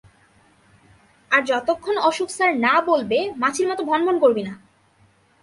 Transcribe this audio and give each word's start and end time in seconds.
আর 1.31 1.41
যতক্ষণ 1.45 1.95
অশোক 2.09 2.29
স্যার 2.31 2.51
না 2.59 2.73
বলবে 2.87 3.19
মাছির 3.37 3.67
মতো 3.67 3.81
ভনভন 3.83 4.15
করবি 4.19 4.43
না! 4.43 4.53